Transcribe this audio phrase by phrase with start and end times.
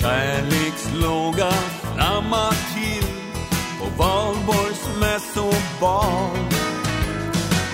[0.00, 1.50] Kärlekslåga
[1.82, 3.08] flammar till
[3.78, 6.36] på valborgs mässobal.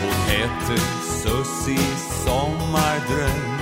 [0.01, 0.83] Hon hette
[1.23, 3.54] Sussie Sommardröm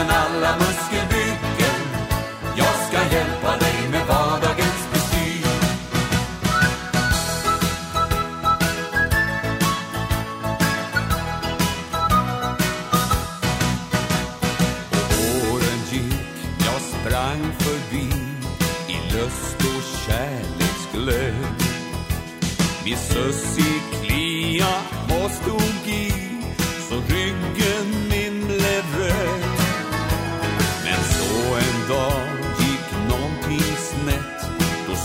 [0.00, 1.80] Men alla muskelbyggen
[2.56, 5.46] Jag ska hjälpa dig med vardagens bestyr
[15.10, 16.14] Och åren gick,
[16.58, 18.08] jag sprang förbi
[18.88, 21.62] i lust och kärleksglöd.
[22.84, 24.74] Min Sussie klia
[25.24, 26.09] och stod i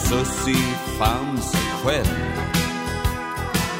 [0.10, 2.42] Sussi Sussie fann sig själv.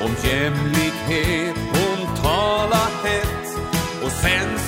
[0.02, 3.58] Om jämlikhet hon tala hett
[4.04, 4.60] och sen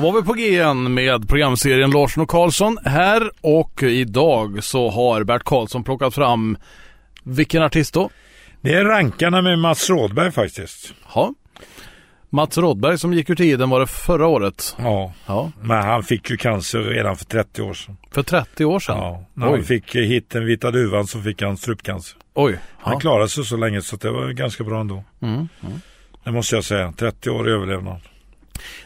[0.00, 4.90] Då var vi på G igen med programserien Larsson och Karlsson här och idag så
[4.90, 6.56] har Bert Karlsson plockat fram
[7.24, 8.10] vilken artist då?
[8.60, 10.94] Det är rankarna med Mats Rådberg faktiskt.
[11.14, 11.34] Ja.
[12.30, 14.76] Mats Rådberg som gick ur tiden var det förra året.
[14.78, 15.52] Ja, Ja.
[15.62, 17.96] men han fick ju cancer redan för 30 år sedan.
[18.10, 18.96] För 30 år sedan.
[18.98, 19.52] Ja, när Oj.
[19.56, 22.16] han fick eh, hitten Vita Duvan så fick han strupcancer.
[22.34, 22.58] Oj.
[22.78, 23.00] Han Ja.
[23.00, 25.04] klarade sig så länge så det var ganska bra ändå.
[25.22, 25.48] Mm.
[26.24, 26.92] Det måste jag säga.
[26.98, 28.00] 30 år i överlevnad.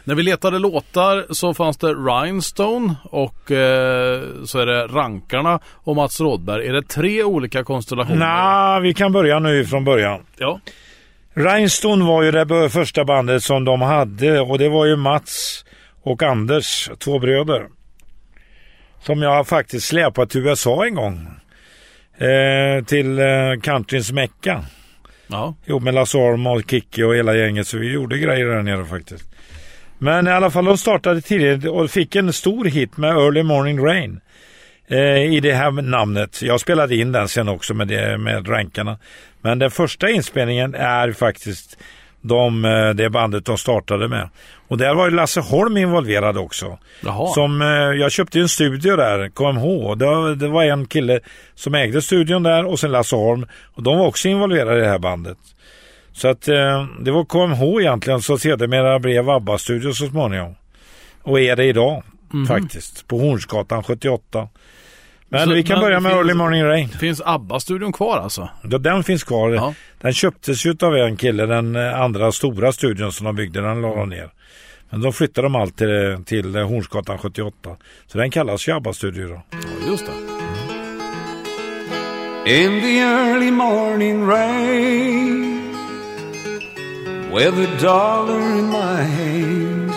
[0.05, 5.97] När vi letade låtar så fanns det Rhinestone och eh, så är det Rankarna och
[5.97, 6.67] Mats Rådberg.
[6.67, 8.19] Är det tre olika konstellationer?
[8.19, 10.21] Nej, vi kan börja nu från början.
[10.37, 10.61] Ja.
[11.35, 15.65] Rhinestone var ju det första bandet som de hade och det var ju Mats
[16.03, 17.67] och Anders, två bröder.
[19.03, 21.29] Som jag faktiskt släpat till USA en gång.
[22.19, 24.65] Eh, till eh, countryns mecka.
[25.27, 25.55] Ja.
[25.65, 28.85] Jo, med Lasse Orm och Kikki och hela gänget så vi gjorde grejer där nere
[28.85, 29.25] faktiskt.
[29.99, 33.84] Men i alla fall de startade tidigt och fick en stor hit med Early Morning
[33.84, 34.21] Rain.
[34.88, 36.43] Eh, I det här namnet.
[36.43, 38.99] Jag spelade in den sen också med, det, med rankarna.
[39.41, 41.78] Men den första inspelningen är faktiskt
[42.21, 44.29] de, eh, det bandet de startade med.
[44.69, 46.79] Och där var ju Lasse Holm involverad också.
[47.05, 47.26] Jaha.
[47.35, 49.94] Som, eh, jag köpte en studio där, KMH.
[49.94, 51.20] Det, var- det var en kille
[51.55, 53.46] som ägde studion där och sen Lasse Holm.
[53.75, 55.38] Och de var också involverade i det här bandet.
[56.14, 60.55] Så att eh, det var KMH egentligen som sedermera blev ABBA-studio så småningom.
[61.22, 62.02] Och är det idag
[62.49, 63.08] faktiskt.
[63.08, 64.49] På Hornsgatan 78.
[65.28, 66.88] Men Så- vi kan men börja med finns- Early Morning Rain.
[66.88, 68.49] Finns ABBA-studion kvar alltså?
[68.70, 69.50] Ja, Den finns kvar.
[69.50, 69.75] Ja.
[70.00, 73.81] Den köptes ju av en kille, den eh, andra stora studion som de byggde, den
[73.82, 74.31] la de ner.
[74.90, 77.76] Men då flyttade de allt till, till eh, Hornsgatan 78.
[78.06, 79.43] Så den kallas ju ABBA-studio då.
[79.50, 79.58] Ja,
[79.90, 80.12] just det.
[82.46, 85.54] In the early morning rain,
[87.34, 89.90] with a dollar in my hand,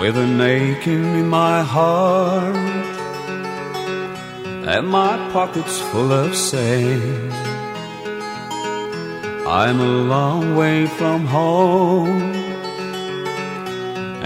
[0.00, 2.56] with an aching in my heart,
[4.72, 7.32] and my pockets full of sand.
[9.46, 12.34] I'm a long way from home,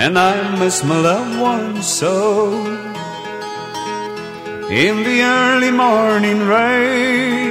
[0.03, 2.15] and I miss my loved ones so.
[4.71, 7.47] In the early morning rain,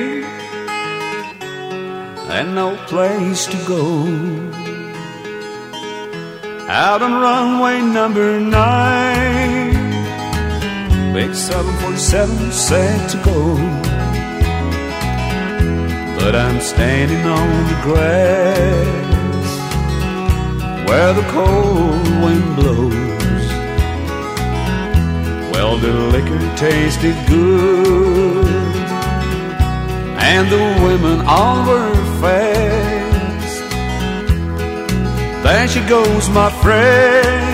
[2.30, 4.06] and no place to go.
[6.68, 9.74] Out on runway number nine,
[11.14, 13.56] big 747 set to go.
[16.18, 19.06] But I'm standing on the grass
[20.90, 23.46] where the cold wind blows.
[25.54, 28.46] Well, the liquor tasted good,
[30.18, 33.62] and the women all were fast.
[35.44, 37.46] There she goes, my friend.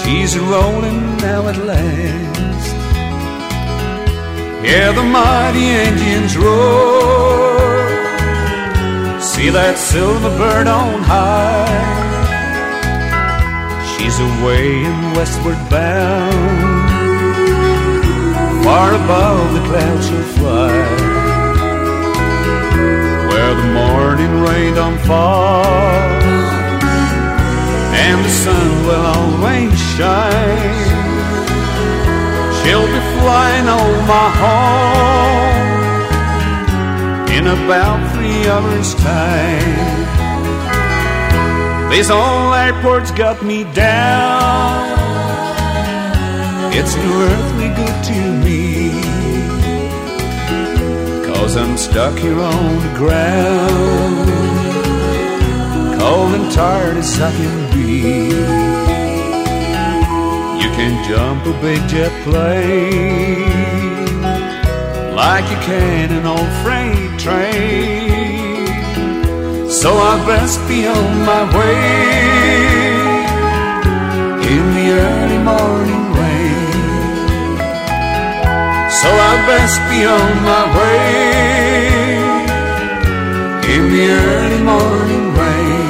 [0.00, 2.74] She's rolling now at last.
[4.64, 7.44] Hear the mighty engines roar.
[9.20, 11.94] See that silver bird on high.
[13.92, 16.84] She's away and westward bound.
[18.64, 20.08] Far above the clouds
[23.60, 25.64] the morning rain don't fall.
[28.04, 30.84] And the sun will always shine.
[32.58, 35.64] She'll be flying over my home
[37.36, 39.94] in about three hours' time.
[41.90, 44.94] This old airport's got me down.
[46.72, 47.53] It's no earthly
[51.44, 54.28] Cause I'm stuck here on the ground.
[56.00, 58.30] Cold and tired as I can be
[60.62, 63.44] You can jump a big jet plane
[65.14, 68.66] like you can an old freight train.
[69.68, 72.94] So I best be on my way
[74.50, 76.03] in the early morning
[79.04, 81.04] So I best be on my way
[83.74, 85.84] in the early morning rain.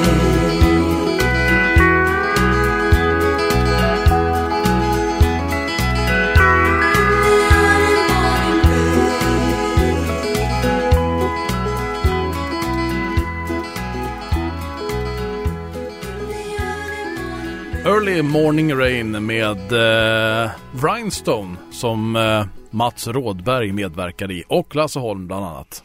[17.87, 20.51] Early Morning Rain med eh,
[20.83, 22.45] Rhinestone som eh,
[22.75, 25.85] Mats Rådberg medverkar i och Lasse Holm bland annat.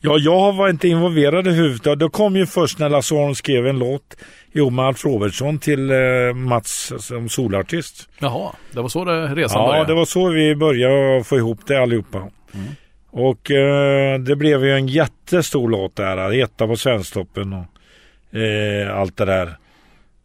[0.00, 1.98] Ja, jag var inte involverad i huvudet.
[1.98, 4.16] Det kom ju först när Lasse Holm skrev en låt
[4.52, 8.08] ihop med Alf Robertsson till eh, Mats som solartist.
[8.18, 9.78] Jaha, det var så det resan ja, började?
[9.78, 12.18] Ja, det var så vi började få ihop det allihopa.
[12.18, 12.66] Mm.
[13.10, 16.32] Och eh, det blev ju en jättestor låt där.
[16.42, 19.56] Etta på Svensktoppen och eh, allt det där.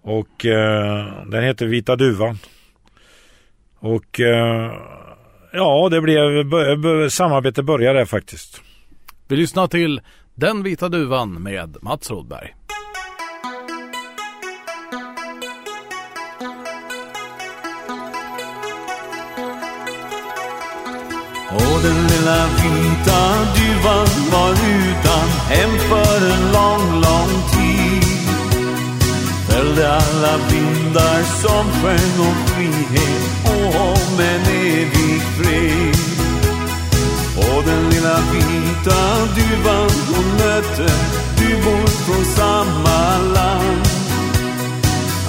[0.01, 2.39] Och eh, den heter Vita Duvan.
[3.79, 4.71] Och eh,
[5.51, 8.61] ja, det blev samarbete började faktiskt.
[9.27, 10.01] Vi lyssnar till
[10.35, 12.53] Den vita duvan med Mats Rodberg.
[21.49, 23.21] Och den lilla vita
[23.55, 28.07] duvan var utan hem för en lång, lång tid
[29.49, 34.96] följde alla vindar som sjöng om frihet och om en evig
[35.37, 35.95] fred.
[37.37, 39.01] Och den lilla vita
[39.35, 40.93] duvan hon mötte,
[41.37, 43.87] du bor från samma land.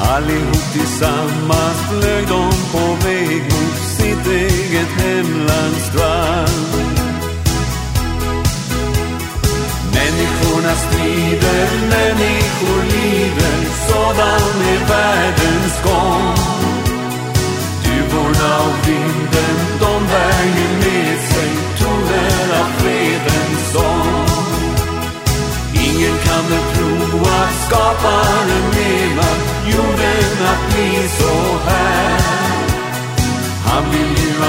[0.00, 6.88] Allihop tillsammans flög de på väg mot sitt eget hemlands strand.
[9.94, 15.37] Människorna strider, människor lider, sådan är världen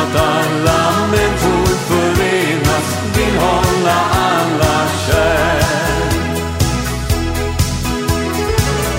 [0.09, 5.63] att alla människor förenas, vill hålla alla kär.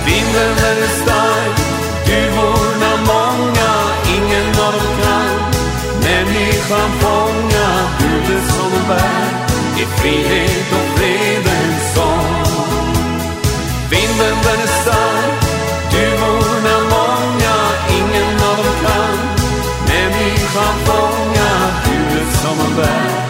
[0.06, 1.56] Vinden är stark,
[2.06, 3.72] duvorna många,
[4.16, 5.36] ingen av dem kan
[6.02, 7.68] människan fånga.
[7.98, 9.30] Budet som hon bär
[9.82, 12.44] är frihet och fredens sång.
[13.90, 15.09] Vinden den är stark,
[22.42, 23.29] fånga.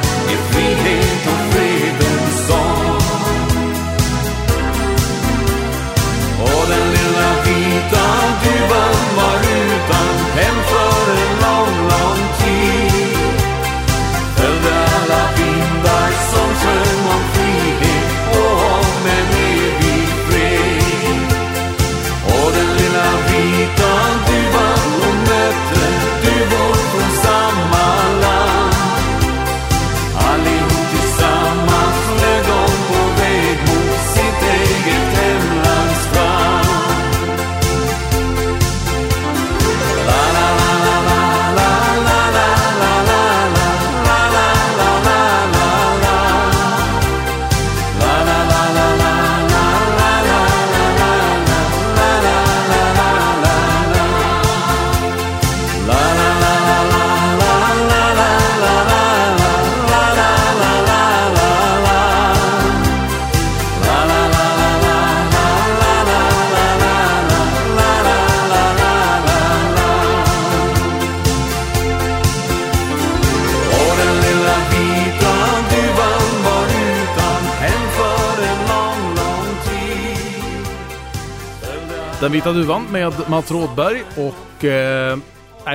[82.41, 85.19] Vita duvan med Mats Rådberg och eh,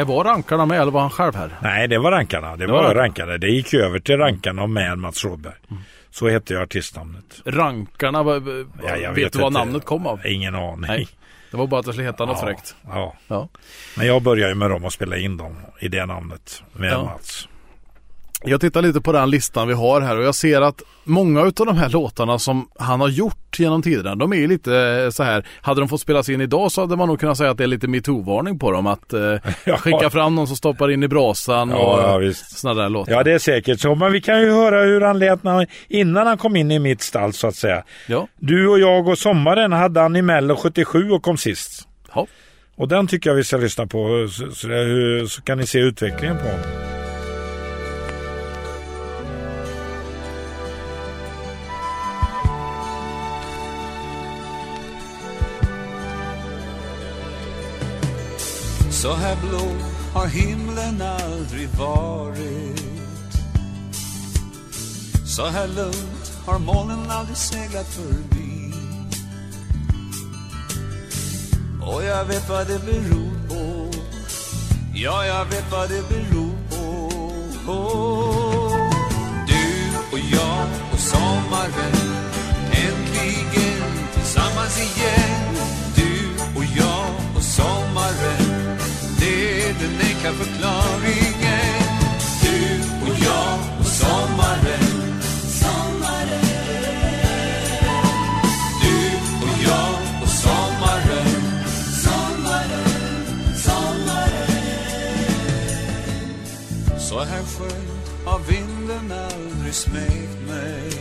[0.06, 1.50] var rankarna med eller var han själv här?
[1.62, 2.52] Nej, det var rankarna.
[2.52, 3.38] Det, Det var, var rankarna.
[3.38, 5.54] Det gick över till rankarna med Mats Rådberg.
[6.12, 7.42] Så hette ju artistnamnet.
[7.46, 10.26] Rankarna, vad- vad- Ja, jag vet, du vad namnet kom av?
[10.26, 10.82] Ingen aning.
[10.88, 11.08] Nej.
[11.52, 12.76] Det var bara att det skulle heta något Ja, fräckt.
[12.88, 13.14] Ja.
[13.28, 13.48] Ja.
[13.98, 17.04] Men jag började ju med dem och spela in dem i det namnet med Ja.
[17.04, 17.48] Mats.
[18.48, 21.52] Jag tittar lite på den listan vi har här och jag ser att många av
[21.56, 25.82] de här låtarna som han har gjort genom tiderna, de är lite så här, hade
[25.82, 27.88] de fått spelas in idag så hade man nog kunnat säga att det är lite
[27.88, 28.88] metoo-varning på dem.
[28.88, 29.20] Att eh,
[29.66, 29.78] Ja.
[29.78, 32.58] skicka fram någon som stoppar in i brasan Ja, och ja, visst.
[32.60, 33.12] sådana där låtar.
[33.12, 33.96] Ja, det är säkert så.
[33.96, 37.02] Men vi kan ju höra hur han lät när, innan han kom in i mitt
[37.02, 37.84] stall så att säga.
[38.08, 38.28] Ja.
[38.40, 41.88] Du och jag och sommaren hade han i Mello 77 och kom sist.
[42.16, 42.28] Ja.
[42.78, 44.68] Och den tycker jag vi ska lyssna på så, så,
[45.30, 46.95] så kan ni se utvecklingen på honom.
[59.06, 59.72] Så här blå
[60.14, 62.82] har himlen aldrig varit.
[65.26, 68.74] Så här lugnt har molnen aldrig seglat förbi.
[71.82, 73.92] Och jag vet vad det beror på.
[74.94, 77.10] Ja, jag vet vad det beror på.
[79.48, 81.96] Du och jag och sommaren
[82.72, 83.84] Äntligen
[84.14, 85.45] tillsammans igen.
[90.26, 91.76] Är förklaringen.
[92.42, 94.86] Du och jag och sommaren.
[98.82, 98.98] Du
[99.46, 101.46] och jag och sommaren.
[107.00, 110.92] Så här skönt har vinden aldrig smekt mig.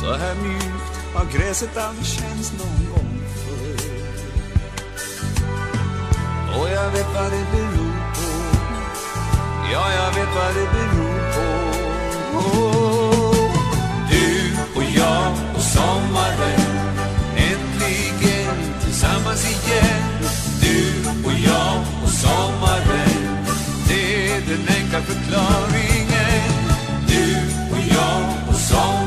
[0.00, 3.05] Så här mjukt har gräset aldrig känts någon gång.
[6.60, 8.28] Och jag vet vad det beror på.
[9.72, 11.46] Ja, jag vet vad det beror på.
[14.10, 16.60] Du och jag och sommaren
[17.36, 20.30] Äntligen tillsammans igen.
[20.60, 23.46] Du och jag och sommaren
[23.88, 26.52] Det är den enkla förklaringen.
[27.06, 27.36] Du
[27.72, 29.05] och jag och sommaren.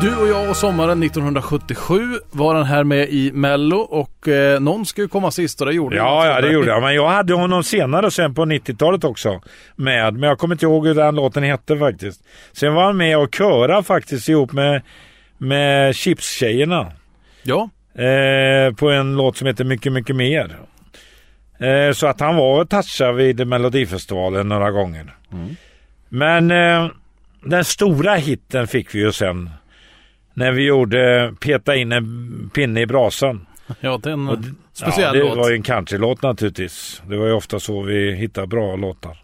[0.00, 2.00] Du och jag och sommaren 1977
[2.30, 5.72] var han här med i Mello och eh, någon ska ju komma sist och det
[5.72, 6.82] gjorde Ja, ja, det gjorde jag.
[6.82, 9.40] Men jag hade honom senare sen på 90-talet också
[9.76, 10.14] med.
[10.14, 12.20] Men jag kommer inte ihåg hur den låten hette faktiskt.
[12.52, 14.82] Sen var han med och köra faktiskt ihop med,
[15.38, 16.92] med Chips-tjejerna.
[17.42, 20.58] Ja, Eh, på en låt som heter Mycket, mycket mer.
[21.60, 25.14] Eh, så att han var och touchade vid Melodifestivalen några gånger.
[26.08, 26.90] Men eh,
[27.44, 29.50] den stora hitten fick vi ju sen.
[30.38, 33.46] När vi gjorde Peta in en pinne i brasan.
[33.80, 34.38] ja det är en Och
[34.72, 35.38] speciell ja, det låt.
[35.38, 37.02] var ju en countrylåt naturligtvis.
[37.08, 39.22] Det var ju ofta så vi hittade bra låtar.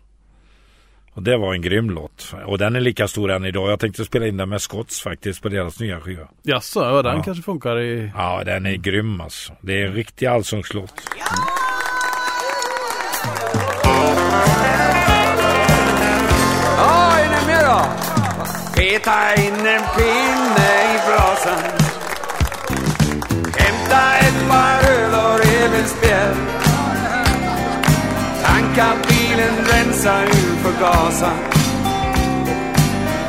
[1.13, 2.35] Och det var en grym låt.
[2.47, 3.71] Och den är lika stor än idag.
[3.71, 6.29] Jag tänkte spela in den med Scotts faktiskt på deras nya skiva.
[6.43, 7.23] Jaså, ja den Ja.
[7.23, 8.11] kanske funkar i...
[8.17, 9.53] Ja, den är grym alltså.
[9.61, 10.93] Det är en riktig allsångslåt.
[11.19, 11.25] Ja,
[18.85, 21.63] Peta in en pinne i brasan.
[23.57, 26.37] Hämta ett par öl och revbensspjäll.
[28.43, 31.39] Tanka bilen, rensa ur förgasaren.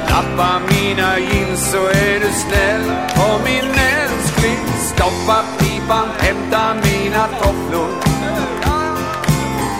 [0.10, 2.92] Lappa mina jeans så är du snäll.
[3.16, 7.90] Och min älskling, stoppa pipan, hämta mina tofflor.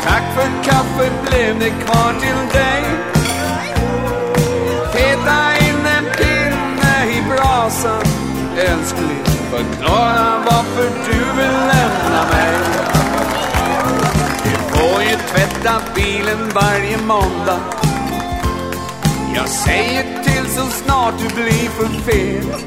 [0.04, 3.15] Tack för kaffet, blev det kvar till dig?
[8.86, 12.54] Älskling, förklara varför du vill lämna mig
[14.44, 17.60] Du får ju tvätta bilen varje måndag
[19.36, 22.66] Jag säger till så snart du blir för fet.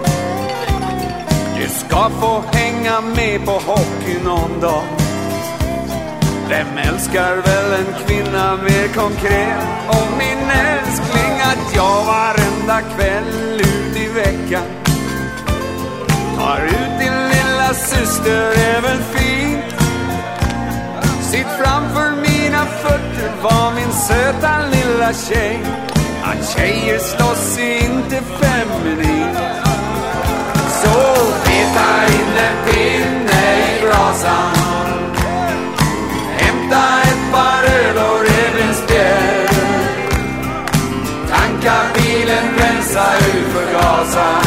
[1.56, 4.82] Du ska få hänga med på hockey någon dag.
[6.48, 9.66] Vem älskar väl en kvinna mer konkret?
[9.88, 14.77] Och min älskling att jag varenda kväll ut i veckan
[16.48, 19.64] har ut din lilla syster är väl fint.
[21.20, 25.60] Sitt framför mina fötter var min söta lilla tjej.
[26.22, 29.38] Att tjejer slåss är inte feminint.
[30.82, 30.98] Så
[31.44, 34.54] peta in en pinne i brasan.
[36.36, 39.48] Hämta ett par öl och revbensspjäll.
[41.30, 44.37] Tanka bilen, rensa ur förgasaren.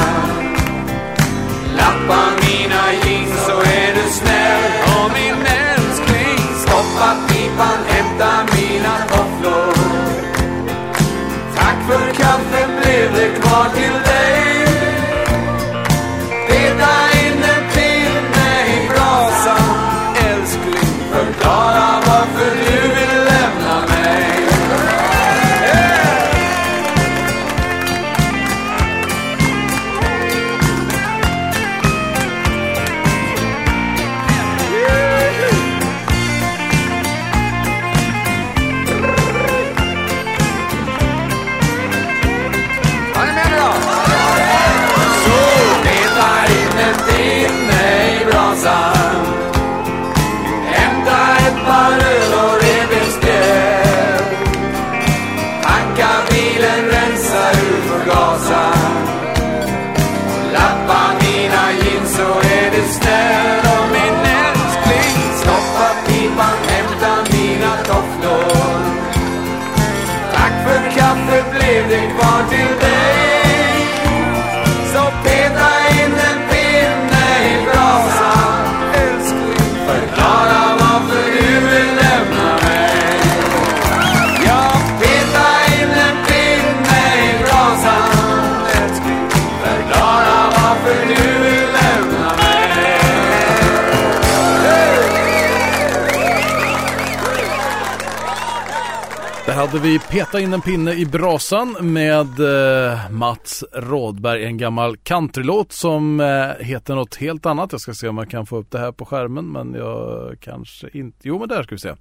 [99.72, 105.72] Hade vi Peta in en pinne i brasan med eh, Mats Rådberg, en gammal countrylåt
[105.72, 107.72] som eh, heter något helt annat.
[107.72, 110.90] Jag ska se om jag kan få upp det här på skärmen men jag kanske
[110.94, 111.18] inte.
[111.22, 111.96] Jo men där ska vi se.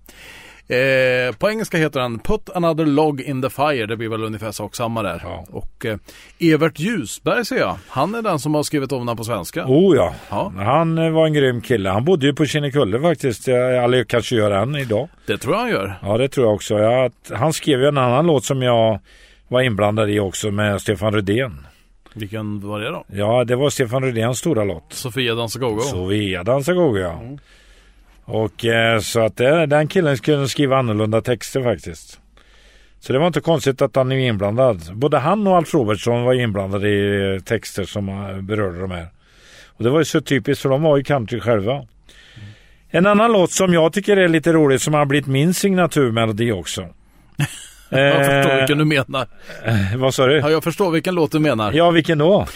[0.71, 3.87] Eh, på engelska heter den Put another log in the fire.
[3.87, 5.21] Det blir väl ungefär sak samma där.
[5.25, 5.47] Ja.
[5.51, 5.97] Och eh,
[6.39, 7.77] Evert Ljusberg ser jag.
[7.89, 9.65] Han är den som har skrivit om den på svenska.
[9.67, 10.15] Oh ja.
[10.31, 10.53] Ja.
[10.57, 11.91] han eh, var en grym kille.
[11.91, 13.49] Han bodde ju på Kinnekulle faktiskt.
[13.49, 15.09] Eller kanske gör än idag.
[15.27, 15.99] Det tror jag han gör.
[16.03, 16.79] Ja, det tror jag också.
[16.79, 19.01] Jag, han skrev ju en annan låt som jag
[19.49, 21.67] var inblandad i också med Stefan Rydén.
[22.15, 23.05] Vilken var det då?
[23.07, 24.93] Ja, det var Stefan Rydéns stora låt.
[24.93, 25.81] Sofia dansar go-go.
[25.81, 27.23] Sofia dansar go ja.
[28.31, 32.21] Och eh, så att det, den killen kunde skriva annorlunda texter faktiskt.
[33.01, 34.81] Så det var inte konstigt att han är inblandad.
[34.95, 39.07] Både han och Alf Robertsson var inblandade i eh, texter som eh, berörde de här.
[39.67, 41.85] Och det var ju så typiskt för de var ju country själva.
[42.91, 46.81] En annan låt som jag tycker är lite rolig som har blivit min signaturmelodi också.
[47.91, 49.27] Jag förstår Eh, vilken du menar.
[49.65, 50.37] eh, vad sa du?
[50.39, 51.73] Ja, jag förstår vilken låt du menar.
[51.73, 52.47] Ja, vilken då?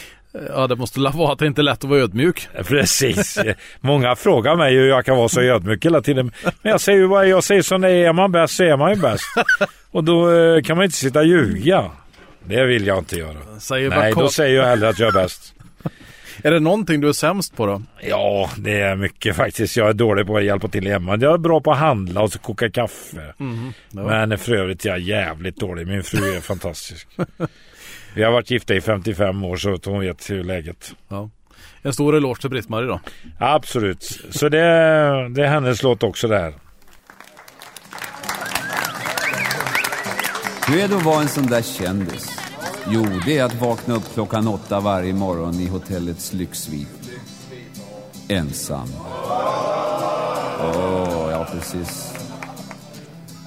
[0.49, 2.49] Ja, det måste la vara att det inte är lätt att vara ödmjuk.
[2.64, 3.38] Precis.
[3.81, 6.33] Många frågar mig hur jag kan vara så ödmjuk hela tiden.
[6.62, 8.09] Men jag säger ju bara, jag säger som det är.
[8.09, 9.25] Är man bäst så är man ju bäst.
[9.90, 11.90] Och då eh, kan man inte sitta och ljuga.
[12.44, 13.61] Det vill jag inte göra.
[13.61, 15.55] Säger Nej, då säger jag hellre att jag är bäst.
[16.42, 17.83] Är det någonting du är sämst på då?
[18.01, 19.77] Ja, det är mycket faktiskt.
[19.77, 21.16] Jag är dålig på att hjälpa till hemma.
[21.16, 23.35] Jag är bra på att handla och så koka kaffe.
[23.90, 24.03] Ja.
[24.03, 25.87] Men för övrigt är jag jävligt dålig.
[25.87, 27.09] Min fru är fantastisk.
[28.14, 30.94] Vi har varit gifta i 55 år så hon vet hur läget.
[31.09, 31.31] Ja.
[31.83, 33.00] En stor eloge till Britt-Marie då.
[33.38, 34.20] Absolut.
[34.31, 34.59] Så det,
[35.29, 36.55] det är hennes låt också där.
[40.68, 42.40] Hur är det att vara en sån där kändis?
[42.88, 47.11] Jo, det är att vakna upp klockan åtta varje morgon i hotellets lyxsvit.
[48.29, 48.88] Ensam.
[50.61, 52.14] Åh, ja precis.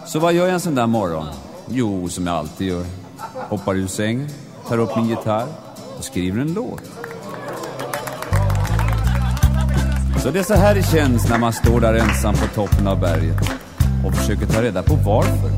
[0.05, 1.27] Så vad gör jag en sån där morgon?
[1.69, 2.85] Jo, som jag alltid gör.
[3.49, 4.29] Hoppar ur sängen,
[4.67, 5.47] tar upp min gitarr
[5.97, 6.81] och skriver en låt.
[10.23, 12.99] Så det är så här det känns när man står där ensam på toppen av
[12.99, 13.37] berget
[14.05, 15.51] och försöker ta reda på varför.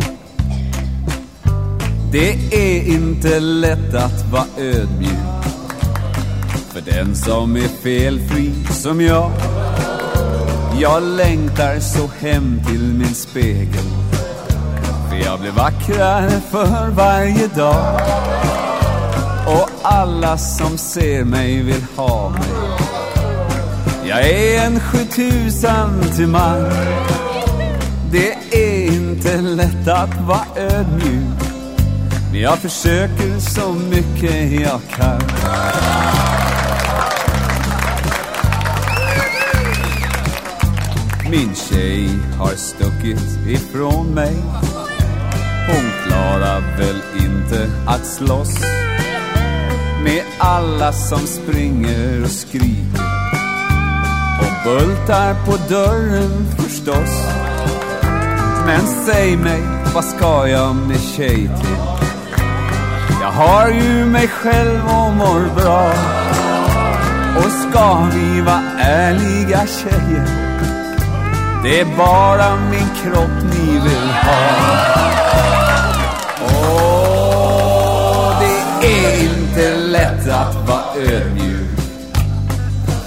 [2.12, 5.44] Det är inte lätt att vara ödmjuk
[6.70, 9.32] för den som är felfri som jag.
[10.80, 13.86] Jag längtar så hem till min spegel
[15.10, 18.02] för jag blir vackrare för varje dag
[19.50, 22.50] och alla som ser mig vill ha mig.
[24.08, 26.66] Jag är en sjutusan till man.
[28.12, 31.40] Det är inte lätt att vara ödmjuk.
[32.32, 35.22] Men jag försöker så mycket jag kan.
[41.32, 44.36] Min tjej har stuckit ifrån mig.
[45.68, 48.79] Hon klarar väl inte att slåss
[50.04, 53.04] med alla som springer och skriker
[54.40, 57.26] och bultar på dörren förstås.
[58.66, 59.62] Men säg mig,
[59.94, 61.78] vad ska jag med tjej till?
[63.22, 65.94] Jag har ju mig själv och mår bra.
[67.38, 70.28] Och ska vi vara ärliga tjejer
[71.64, 74.99] Det är bara min kropp ni vill ha
[80.30, 81.80] att vara ödmjuk.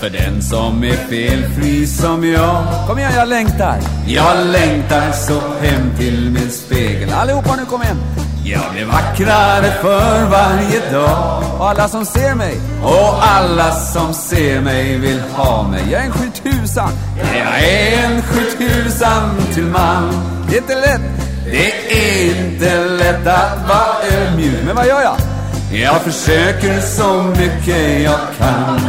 [0.00, 2.64] För den som är felfri som jag.
[2.88, 3.78] Kom igen, jag längtar.
[4.06, 7.12] Jag längtar så hem till min spegel.
[7.12, 7.98] Allihopa nu, kom igen.
[8.44, 11.42] Jag blir vackrare för varje dag.
[11.58, 12.61] Och alla som ser mig.
[12.82, 15.82] Och alla som ser mig vill ha mig.
[15.90, 20.12] Jag är en sjutusan Jag är en sjutusan till man.
[20.48, 21.00] Det är inte lätt.
[21.44, 24.58] Det är inte lätt att vara ödmjuk.
[24.66, 25.16] Men vad gör jag?
[25.72, 28.80] Jag försöker så mycket jag kan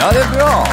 [0.00, 0.66] Ja, det är bra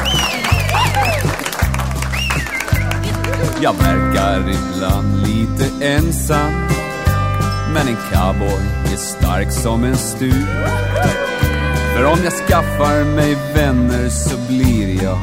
[3.60, 6.66] Jag verkar ibland lite ensam
[7.76, 10.32] men en cowboy är stark som en stup.
[11.94, 15.18] För om jag skaffar mig vänner så blir jag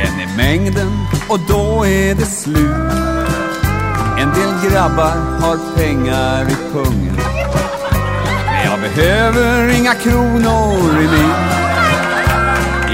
[0.00, 0.90] en i mängden
[1.28, 2.92] och då är det slut.
[4.18, 7.16] En del grabbar har pengar i pungen.
[8.82, 11.34] Jag behöver inga kronor i min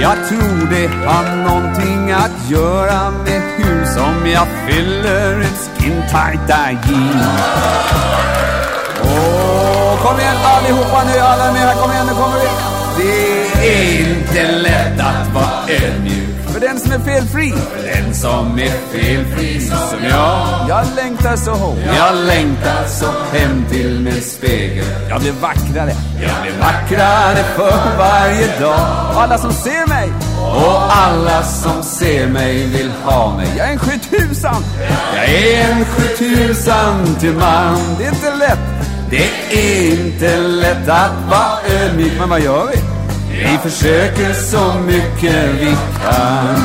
[0.01, 7.40] Jag tror det har någonting att göra med hur som jag fyller ett skintajta jeans.
[9.03, 12.49] Åh, kom igen allihopa nu, alla är med här, kom igen, nu kommer vi.
[12.97, 16.24] Det är inte lätt att vara ödmjuk.
[16.55, 17.51] För den som är felfri.
[17.51, 20.69] För den som är felfri som jag.
[20.69, 21.79] Jag längtar så hårt.
[21.97, 24.85] Jag längtar så hem till min spegel.
[25.09, 25.93] Jag blir vackrare.
[26.23, 29.11] Jag blir vackrare för varje dag.
[29.14, 30.12] Och alla som ser mig.
[30.40, 33.49] Och alla som ser mig vill ha mig.
[33.57, 34.64] Jag är en sjutusan.
[35.14, 37.79] Jag är en sjutusan till man.
[37.99, 38.59] Det är inte lätt.
[39.11, 42.94] Det är inte lätt att vara ödmjuk, men vad gör vi?
[43.37, 46.57] Vi försöker så mycket vi kan.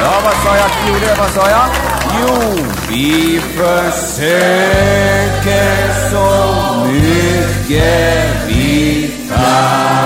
[0.00, 0.70] Ja, vad sa jag?
[0.88, 1.66] Jo, det, vad sa jag?
[2.20, 2.34] Jo,
[2.88, 4.50] vi försöker
[6.10, 6.28] så
[6.86, 10.03] mycket vi kan.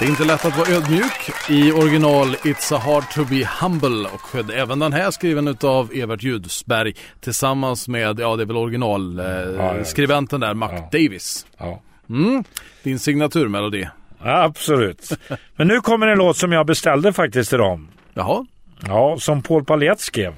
[0.00, 1.30] Det är inte lätt att vara ödmjuk.
[1.48, 6.22] I original It's a hard to be humble och även den här skriven utav Evert
[6.22, 10.88] Judsberg tillsammans med, ja det är väl originalskribenten eh, där, Mac Ja.
[10.92, 11.46] Davis.
[11.58, 11.82] Ja.
[12.08, 12.44] Mm,
[12.82, 13.88] din signaturmelodi.
[14.22, 15.10] Absolut.
[15.56, 17.88] Men nu kommer en låt som jag beställde faktiskt till dem.
[18.14, 18.46] Jaha,
[18.86, 20.32] Ja, som Paul Palett skrev.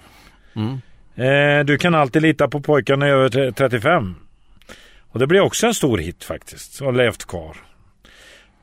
[1.16, 4.14] Eh, du kan alltid lita på pojkarna över tre- 35.
[5.10, 6.80] Och det blev också en stor hit faktiskt.
[6.80, 7.56] Och levt kvar.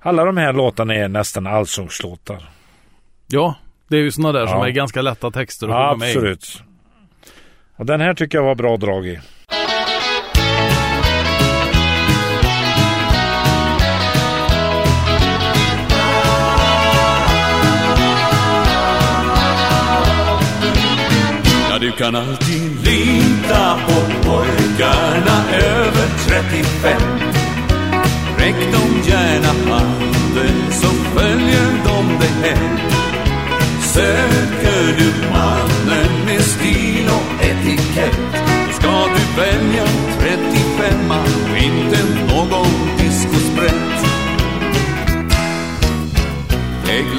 [0.02, 2.50] Alla de här låtarna är nästan allsångslåtar.
[3.28, 3.56] ja
[3.88, 4.68] det är ju sådana där som Ja.
[4.68, 6.64] är ganska lätta texter att Ja, sjunga med absolut.
[7.76, 9.20] Och den här tycker jag var bra drag i.
[21.82, 27.29] Du kan alltid lita på pojkarna över 35
[28.40, 32.78] Räck dem gärna handen så följer de dig hem.
[33.82, 38.20] Söker du mannen med stil och etikett
[38.80, 39.86] ska du välja
[40.20, 41.99] 35 och inte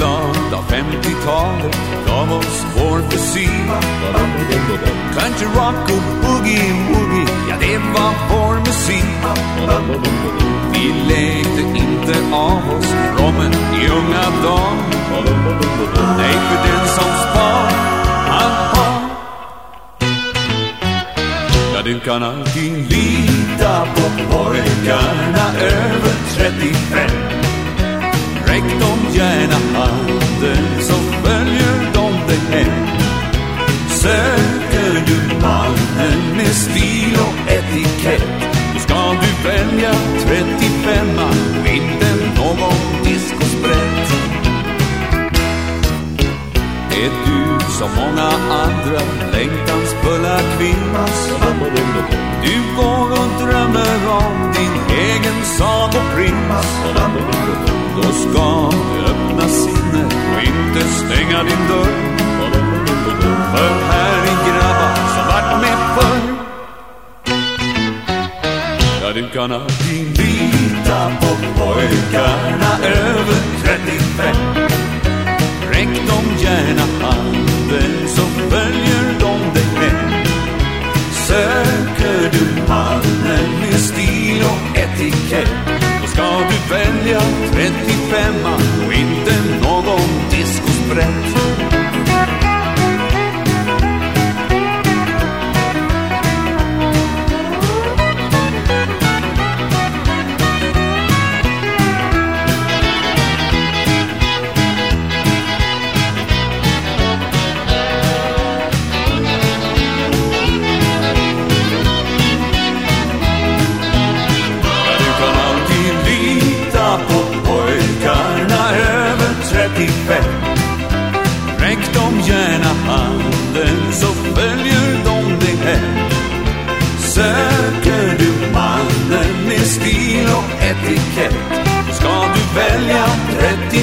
[0.00, 3.50] glad av 50-talet gav oss vår fysik
[5.16, 9.04] Country rock och boogie-woogie, ja det var vår musik
[10.72, 14.72] Vi lekte inte av oss rommen i unga dagar.
[16.16, 17.70] Nej, för den som spar,
[18.28, 19.10] han har.
[21.74, 27.39] Ja, du kan alltid lita på pojkarna över 35
[28.50, 32.86] Räck dem gärna handen så följer de dig hem.
[33.88, 38.49] Söker du mannen med stil och etikett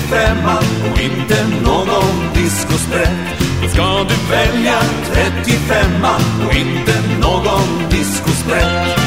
[0.10, 0.38] 35
[0.91, 3.39] och inte någon discosprätt.
[3.62, 6.04] Då ska du välja 35
[6.48, 6.91] och inte
[7.22, 9.00] någon discosprätt.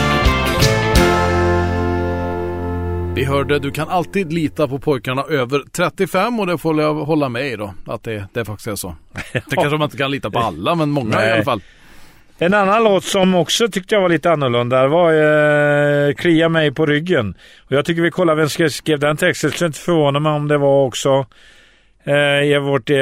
[3.15, 7.29] Vi hörde du kan alltid lita på pojkarna över 35 och det får jag hålla
[7.29, 7.75] med i då.
[7.87, 8.97] Att det, det faktiskt är så.
[9.33, 11.29] Det kanske man inte kan lita på alla men många Nej.
[11.29, 11.63] i alla fall.
[12.43, 16.87] En annan låt som också tyckte jag var lite annorlunda var eh, Klia mig på
[16.87, 17.35] ryggen.
[17.67, 19.51] Och jag tycker vi kollar vem skrev, skrev den texten.
[19.51, 21.27] Det skulle inte förvåna mig om det var också
[22.05, 22.97] eh, vårt eh,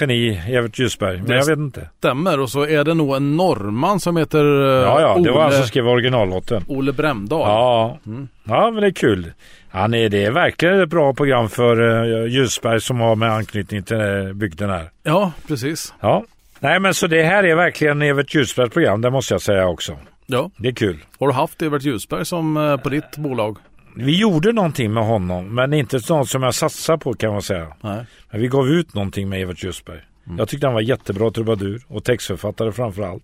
[0.00, 1.18] geni Evert Ljusberg.
[1.18, 1.88] Men Det jag vet inte.
[1.98, 5.36] Stämmer och så är det nog en norrman som heter eh, Ja, ja, det var
[5.36, 6.64] Ole, han som skrev originallåten.
[6.68, 7.40] Ole Bremdahl.
[7.40, 7.98] Ja.
[8.44, 9.32] ja, men det är kul.
[9.70, 13.82] Han är, det är verkligen ett bra program för uh, Ljusberg som har med anknytning
[13.82, 14.90] till uh, bygden här.
[15.02, 15.94] ja, precis.
[16.00, 16.24] Ja.
[16.62, 19.98] Nej, men så det här är verkligen Evert Ljusbergs program, det måste jag säga också.
[20.26, 20.50] Ja.
[20.56, 20.98] Det är kul.
[21.18, 23.58] Har du haft Evert Ljusberg som eh, på ditt bolag?
[23.96, 27.72] Vi gjorde någonting med honom, men inte något som jag satsar på kan man säga.
[27.80, 28.04] Nej.
[28.30, 30.00] Men vi gav ut någonting med Evert Ljusberg.
[30.38, 33.22] Jag tyckte han var jättebra trubadur och textförfattare framför allt.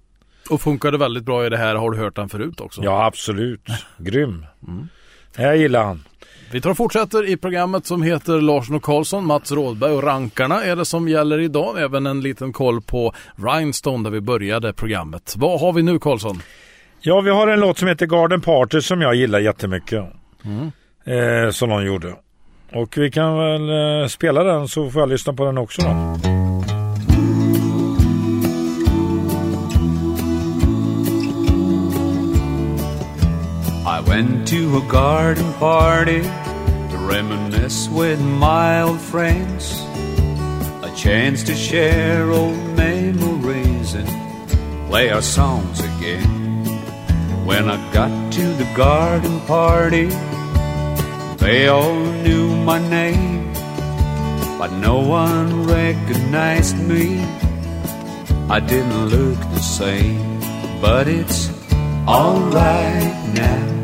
[0.50, 1.74] Och funkade väldigt bra i det här.
[1.74, 2.82] Har du hört den förut också?
[2.84, 3.66] Ja, absolut.
[3.98, 4.46] Grym.
[5.36, 6.04] Jag gillar han.
[6.52, 10.64] Vi tar och fortsätter i programmet som heter Larsson och Karlsson, Mats Rådberg och Rankarna
[10.64, 11.82] är det som gäller idag.
[11.82, 15.34] Även en liten koll på Rhinestone där vi började programmet.
[15.36, 16.42] Vad har vi nu Karlsson?
[17.00, 20.04] Ja, vi har en låt som heter Garden Party som jag gillar jättemycket.
[21.04, 22.14] Eh, som någon gjorde.
[22.72, 26.37] Och vi kan väl eh, spela den så får jag lyssna på den också då.
[34.08, 39.82] Went to a garden party to reminisce with my old friends.
[40.82, 44.08] A chance to share old memories and
[44.88, 46.64] play our songs again.
[47.44, 50.08] When I got to the garden party,
[51.36, 53.52] they all knew my name,
[54.58, 57.20] but no one recognized me.
[58.48, 60.40] I didn't look the same,
[60.80, 61.50] but it's
[62.06, 63.77] alright now.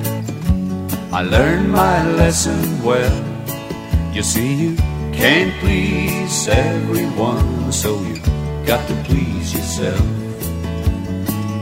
[1.15, 3.23] I learned my lesson well.
[4.13, 4.75] You see, you
[5.13, 8.19] can't please everyone, so you
[8.67, 10.05] got to please yourself.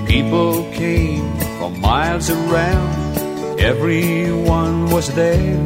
[0.08, 5.60] People came from miles around, everyone was there.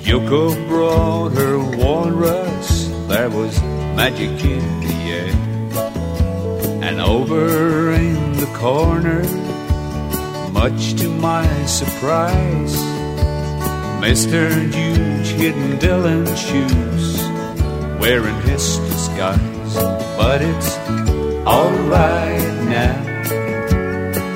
[0.00, 3.60] Yoko brought her walrus, there was
[3.92, 5.34] magic in the air.
[6.82, 9.20] And over in the corner,
[10.58, 12.74] much to my surprise,
[14.02, 14.40] Mr.
[14.74, 17.06] Huge hidden Dylan's shoes,
[18.00, 19.74] wearing his disguise.
[20.18, 20.70] But it's
[21.54, 22.98] alright now.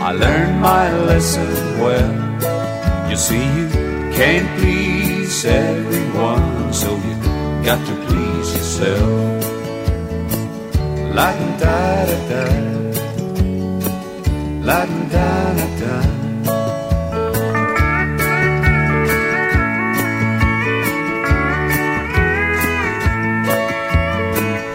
[0.06, 1.50] I learned my lesson
[1.82, 2.14] well.
[3.10, 3.66] You see, you
[4.18, 7.14] can't please everyone, so you
[7.68, 9.42] got to please yourself.
[11.16, 11.30] La
[11.62, 11.78] da
[12.10, 12.44] da da,
[14.68, 14.80] la
[15.14, 16.11] da da da.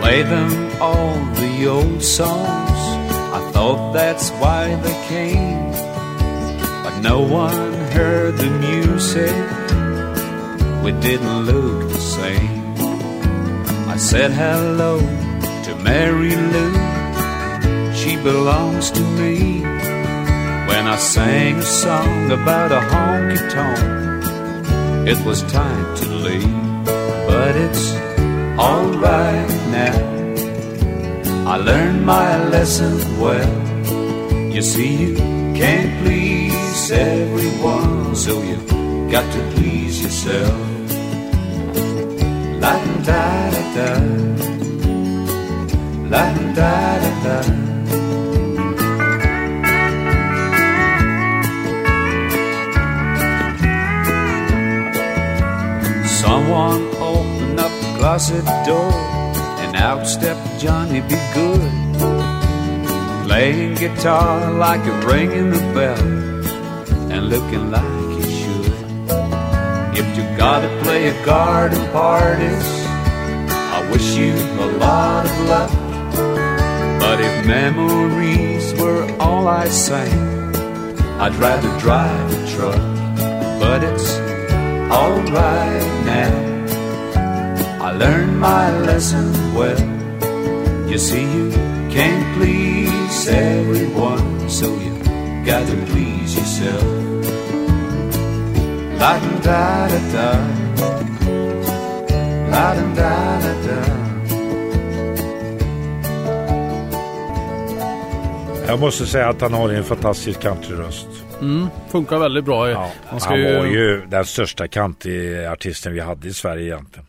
[0.07, 2.81] Play them all the old songs.
[3.37, 5.71] I thought that's why they came,
[6.85, 9.35] but no one heard the music.
[10.81, 12.73] We didn't look the same.
[13.93, 15.01] I said hello
[15.65, 16.71] to Mary Lou,
[17.93, 19.59] she belongs to me.
[20.69, 26.85] When I sang a song about a honky tonk, it was time to leave,
[27.27, 27.91] but it's
[28.57, 29.56] alright.
[31.57, 33.51] I learned my lesson well.
[34.53, 35.15] You see, you
[35.57, 38.57] can't please everyone, so you
[39.09, 40.53] got to please yourself.
[42.61, 43.89] La da da da,
[46.13, 46.25] la
[46.57, 47.37] da da da.
[56.21, 58.93] Someone opened up the closet door,
[59.77, 61.71] out stepped Johnny Be Good,
[63.25, 68.71] playing guitar like a ringing the bell, and looking like he should.
[70.01, 72.67] If you gotta play a garden parties,
[73.75, 74.33] I wish you
[74.65, 75.71] a lot of luck.
[76.99, 80.55] But if memories were all I sang,
[81.21, 82.83] I'd rather drive a truck.
[83.59, 84.17] But it's
[84.91, 86.46] alright now.
[87.97, 89.79] I learned my lesson well.
[90.89, 91.49] You see, you
[91.89, 94.93] can't please everyone, so you
[95.45, 96.83] gotta please yourself.
[98.99, 100.29] La da da da,
[102.51, 103.83] la da da da da.
[108.67, 111.07] Jag måste säga att han har en fantastisk countryröst.
[111.41, 112.69] Mm, funkar väldigt bra.
[112.69, 117.07] Ja, han ju- var ju den största countryartisten vi hade i Sverige egentligen.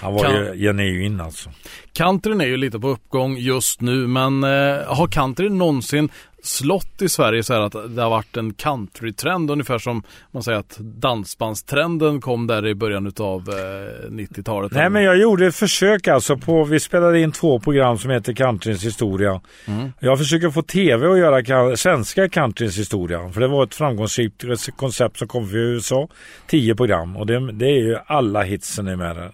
[0.00, 1.50] Han var Kan- ju genuin alltså.
[1.92, 4.50] Countryn är ju lite på uppgång just nu men eh,
[4.86, 6.08] har country någonsin
[6.42, 10.58] slått i Sverige så här att det har varit en countrytrend ungefär som man säger
[10.58, 14.72] att dansbandstrenden kom där i början utav eh, 90-talet?
[14.72, 18.32] Nej men jag gjorde ett försök alltså på, vi spelade in två program som heter
[18.32, 19.40] Countryns historia.
[19.66, 19.92] Mm.
[20.00, 23.30] Jag försöker få tv att göra ka- svenska Countryns historia.
[23.32, 24.44] För det var ett framgångsrikt
[24.76, 26.08] koncept som kom från USA.
[26.46, 29.32] Tio program och det, det är ju alla hitsen är med där.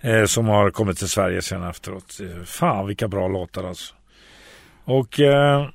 [0.00, 2.18] Eh, som har kommit till Sverige sen efteråt.
[2.20, 3.94] Eh, fan vilka bra låtar alltså.
[4.84, 5.68] Och eh,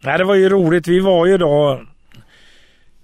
[0.00, 0.88] nej, det var ju roligt.
[0.88, 1.80] Vi var ju då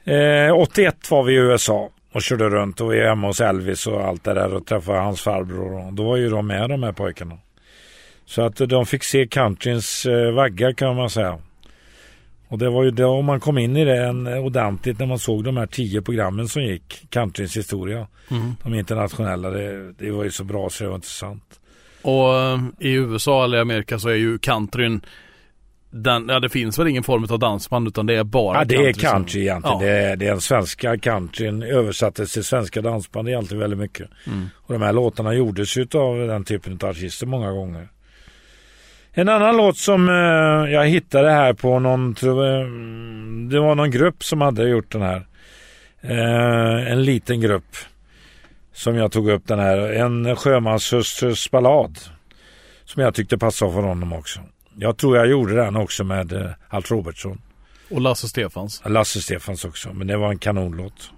[0.05, 3.87] eh, 81 var vi i USA och körde runt och vi var hemma hos Elvis
[3.87, 5.87] och allt det där och träffade hans farbror.
[5.87, 7.39] Och då var ju de med de här pojkarna.
[8.27, 11.39] Så att de fick se countryns eh, vagga kan man säga.
[12.55, 15.45] Och det var ju då man kom in i det en, ordentligt när man såg
[15.45, 17.07] de här tio programmen som gick.
[17.11, 18.07] Countryns historia.
[18.31, 18.53] Mm.
[18.63, 19.51] De internationella.
[19.51, 21.61] Det, det var ju så bra så det var intressant.
[22.03, 25.01] Och eh, i USA eller i Amerika så är ju countryn
[25.91, 28.77] den, ja det finns väl ingen form av dansband utan det är bara Ja, det
[28.77, 29.79] är som- country egentligen.
[29.81, 29.87] Ja.
[29.87, 33.29] Det, är, är den svenska countryn översattes till svenska dansband.
[33.29, 34.09] Är alltid väldigt mycket.
[34.27, 34.49] Mm.
[34.57, 37.89] Och de här låtarna gjordes ju av den typen av artister många gånger.
[39.17, 44.25] En annan låt som eh, jag hittade här på någon, mm, det var någon grupp
[44.25, 45.27] som hade gjort den här.
[46.01, 47.77] Eh, en liten grupp
[48.73, 49.79] som jag tog upp den här.
[49.79, 51.99] En sjömanshustrus ballad.
[52.85, 54.41] Som jag tyckte passade för honom också.
[54.77, 57.41] Jag tror jag gjorde den också med eh, Alf Robertsson.
[57.91, 58.83] Och Lasse Stefans.
[58.87, 61.11] Lasse Stefans också, men det var en kanonlåt.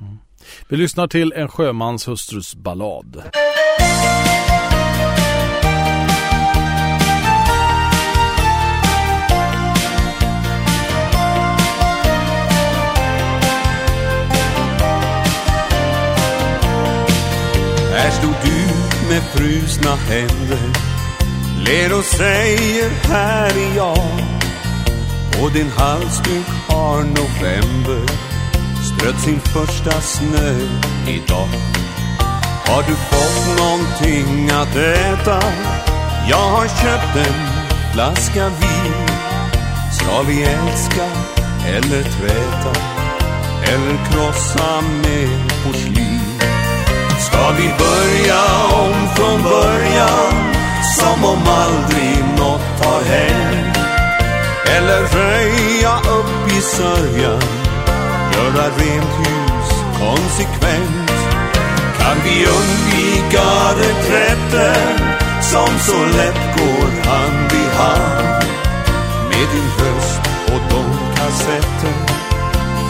[0.68, 3.22] Vi lyssnar till en sjömans hustrus ballad.
[18.06, 18.58] Här stod du
[19.08, 20.58] med frusna händer
[21.64, 24.20] Ler och säger här är jag
[25.32, 28.06] På din halsduk har november
[28.82, 30.54] Strött sin första snö
[31.08, 31.48] idag
[32.66, 35.42] Har du fått någonting att äta?
[36.28, 39.06] Jag har köpt en flaska vin
[39.92, 41.06] Ska vi älska
[41.66, 42.80] eller träta?
[43.72, 45.95] Eller krossa med porslin?
[47.46, 48.42] Ska vi börja
[48.72, 50.34] om från början
[50.98, 53.76] som om aldrig något har hänt?
[54.76, 57.42] Eller röja upp i sörjan,
[58.32, 61.10] göra rent hus konsekvent?
[61.98, 64.98] Kan vi undvika reträtter
[65.40, 68.44] som så lätt går hand i hand?
[69.28, 71.94] Med din röst och de kassetter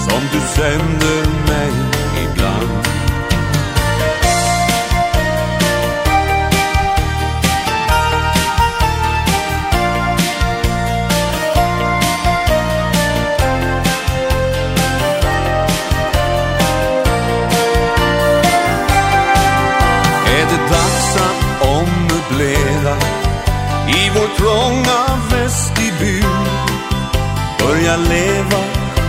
[0.09, 1.72] som du sänder mig
[2.24, 2.95] ibland.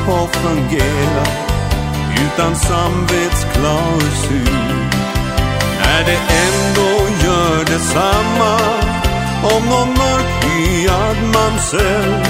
[0.07, 1.25] Och fungera
[2.25, 4.49] utan samvetsklausul.
[5.79, 8.59] När det ändå gör detsamma
[9.55, 12.25] om någon mörkhyad mamsell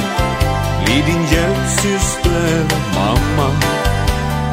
[0.85, 3.49] blir din hjälpsyster mamma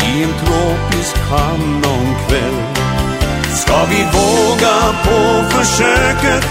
[0.02, 2.62] i en tropisk hamn någon kväll.
[3.55, 6.48] Ska vi våga på försöket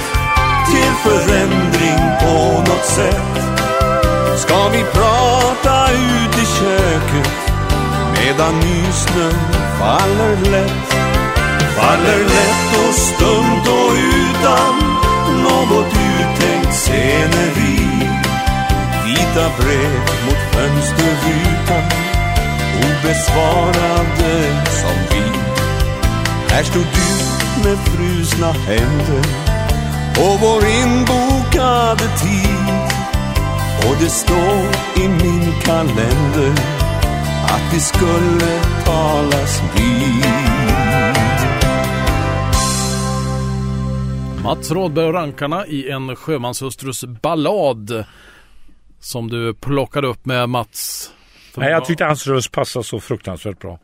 [0.65, 3.33] till förändring på något sätt?
[4.37, 5.12] Ska vi prata
[8.33, 9.33] medan nysnön
[9.79, 10.93] faller lätt?
[11.77, 14.75] Faller lätt och stumt och utan
[15.43, 17.79] något uttänkt sceneri.
[19.05, 21.89] Vita brev mot fönsterrutan,
[22.77, 25.23] obesvarade som vi.
[26.53, 29.25] Här stod du med frusna händer
[30.17, 33.03] och vår inbokade tid.
[33.87, 34.67] Och det står
[35.03, 36.82] i min kalender
[37.43, 40.25] att vi skulle talas vid.
[44.43, 48.05] Mats Rådberg och Rankarna i en sjömanshustrus ballad.
[48.99, 51.11] Som du plockade upp med Mats.
[51.57, 53.79] Nej, jag tyckte hans röst passade så fruktansvärt bra.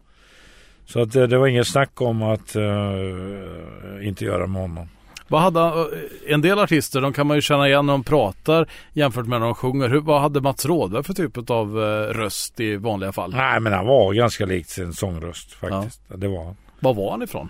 [0.85, 4.89] Så att det, det var inget snack om att uh, inte göra med honom.
[5.29, 8.69] Vad hade, eh, en del artister, de kan man ju känna igen när de pratar
[8.93, 9.89] jämfört med när de sjunger.
[9.89, 13.35] Hur, vad hade Mats Rådberg för typ av uh, röst i vanliga fall?
[13.35, 16.01] Nej, men han var ganska likt sin sångröst faktiskt.
[16.07, 16.17] Ja.
[16.17, 16.55] Det var han.
[16.79, 17.49] Var var han ifrån?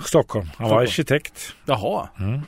[0.00, 0.44] Stockholm.
[0.46, 0.74] Han Stockholm.
[0.74, 1.54] var arkitekt.
[1.64, 2.08] Jaha.
[2.18, 2.40] Mm.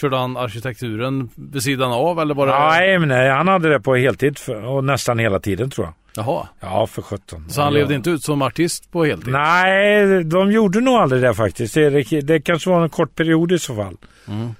[0.00, 2.52] Körde han arkitekturen vid sidan av eller var det?
[2.58, 5.94] Nej, men nej, han hade det på heltid för, och nästan hela tiden tror jag.
[6.16, 6.48] Jaha.
[6.60, 7.50] Ja, för sjutton.
[7.50, 7.78] Så han ja.
[7.78, 9.32] levde inte ut som artist på heltid?
[9.32, 11.74] Nej, de gjorde nog aldrig det faktiskt.
[11.74, 13.96] Det, det kanske var en kort period i så fall.
[14.28, 14.54] Mm.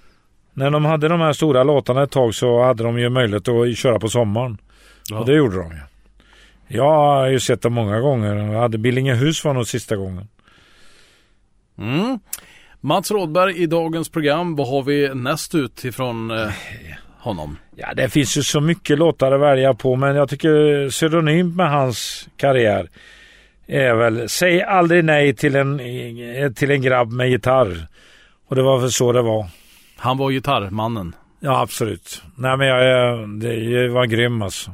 [0.55, 3.76] När de hade de här stora låtarna ett tag så hade de ju möjlighet att
[3.76, 4.59] köra på sommaren.
[5.11, 5.18] Ja.
[5.18, 5.80] Och det gjorde de ju.
[6.68, 8.34] Jag har ju sett dem många gånger.
[8.34, 10.28] Jag hade Billingehus var nog sista gången.
[11.78, 12.18] Mm.
[12.80, 14.57] Mats Rådberg i dagens program.
[14.57, 16.53] Vad har vi näst ut ifrån eh,
[17.22, 17.58] honom?
[17.76, 21.70] Ja, det finns ju så mycket låtar att välja på, men jag tycker synonymt med
[21.70, 22.88] hans karriär
[23.66, 25.80] är väl Säg aldrig nej till en,
[26.54, 27.86] till en grabb med gitarr.
[28.48, 29.46] Och det var väl så det var.
[29.96, 31.14] Han var gitarrmannen.
[31.40, 32.22] Ja, absolut.
[32.36, 34.70] Nej, men jag, det var grym alltså.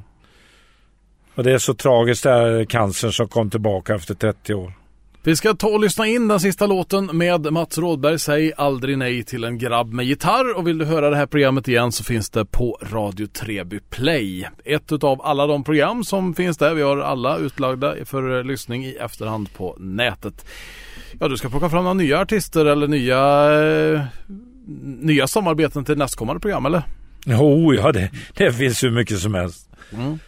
[1.35, 4.73] Och det är så tragiskt det här cancern som kom tillbaka efter 30 år.
[5.23, 8.19] Vi ska ta och lyssna in den sista låten med Mats Rådberg.
[8.19, 10.57] Säg aldrig nej till en grabb med gitarr.
[10.57, 14.49] Och vill du höra det här programmet igen så finns det på Radio Treby Play.
[14.65, 16.75] Ett utav alla de program som finns där.
[16.75, 20.47] Vi har alla utlagda för lyssning i efterhand på nätet.
[21.21, 23.53] Ja, du ska plocka fram några nya artister eller nya,
[23.95, 24.03] eh,
[25.01, 26.83] nya samarbeten till nästkommande program eller?
[27.27, 29.69] Jo, ja det, det finns hur mycket som helst.
[29.93, 30.19] Mm.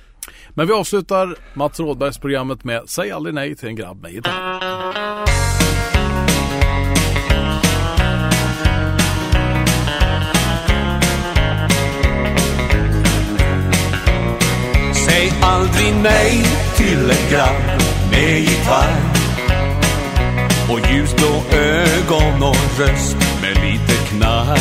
[0.55, 4.61] Men vi avslutar Mats Rådbergs programmet med Säg aldrig nej till en grabb med gitarr.
[14.94, 16.44] Säg aldrig nej
[16.76, 17.80] till en grabb
[18.11, 18.96] med gitarr
[20.70, 24.59] och ljusblå ögon och röst med lite knarr.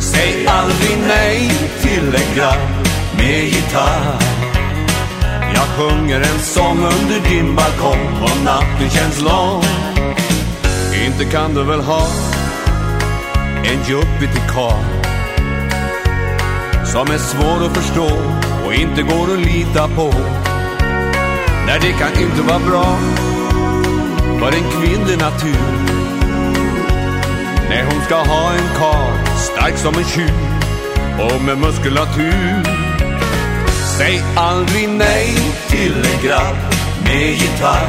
[0.00, 1.50] Säg aldrig nej
[1.82, 4.41] till en grabb med gitarr
[5.62, 8.22] jag sjunger en sång under din balkong.
[8.22, 9.62] Och natten känns lång.
[11.06, 12.06] Inte kan du väl ha
[13.64, 14.84] en juppig karl
[16.84, 18.10] Som är svår att förstå
[18.66, 20.14] och inte går att lita på.
[21.66, 22.98] Nej, det kan inte vara bra
[24.38, 25.56] för en kvinnlig natur.
[27.68, 30.32] Nej, hon ska ha en karl stark som en tjur
[31.18, 32.81] och med muskulatur.
[33.98, 35.34] Säg aldrig nej
[35.68, 36.56] till en grabb
[37.04, 37.88] med gitarr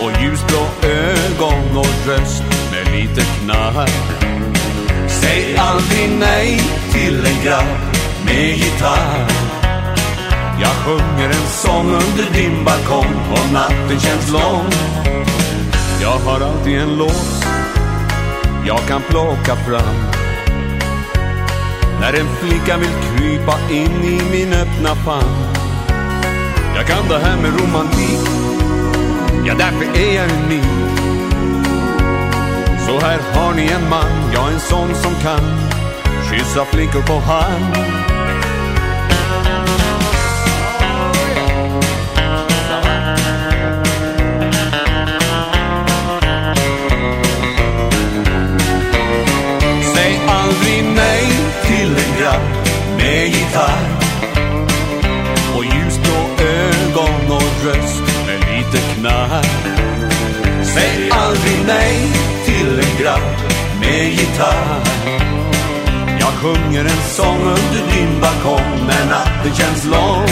[0.00, 3.88] och ljusblå ögon och röst med lite knarr.
[5.08, 6.60] Säg aldrig nej
[6.92, 7.78] till en grabb
[8.24, 9.30] med gitarr.
[10.60, 14.70] Jag sjunger en sång under din balkong och natten känns lång.
[16.02, 17.46] Jag har alltid en låt
[18.66, 20.19] jag kan plocka fram
[22.12, 25.54] när en flicka vill krypa in i min öppna famn.
[26.76, 28.20] Jag kan det här med romantik.
[29.46, 30.64] Ja, därför är jag unik.
[32.86, 35.70] Så här har ni en man, ja en sån som kan.
[36.30, 38.09] Kyssa flickor på hand.
[52.20, 52.28] Till
[52.96, 53.86] med gitarr
[55.56, 59.44] och ljusblå ögon och röst med lite knarr.
[60.64, 62.12] Säg aldrig nej
[62.44, 63.36] till en grabb
[63.80, 64.80] med gitarr.
[66.20, 70.26] Jag sjunger en sång under din balkong men natten känns lång.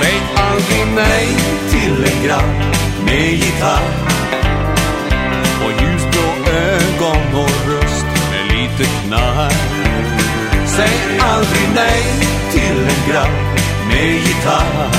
[0.00, 1.28] Säg aldrig nej
[1.70, 3.90] till en grabb med gitarr.
[5.64, 9.79] Och ljusblå ögon och röst med lite knarr.
[10.76, 12.02] Säg aldrig nej
[12.52, 13.58] till en grabb
[13.88, 14.90] med gitarr.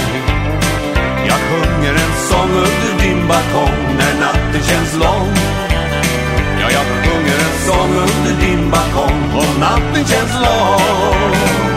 [1.27, 5.33] Jag sjunger en sång under din balkong när natten känns lång.
[6.61, 11.70] Ja, jag sjunger en sång under din balkong och natten känns lång.